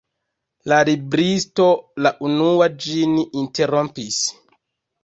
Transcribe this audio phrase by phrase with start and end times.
[0.71, 1.67] La libristo
[2.07, 4.23] la unua ĝin interrompis.